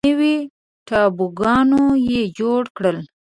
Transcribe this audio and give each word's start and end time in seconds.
نوي 0.07 0.35
ټاپوګانو 0.87 1.83
یې 2.09 2.21
جوړ 2.39 2.61
کړل. 2.77 2.97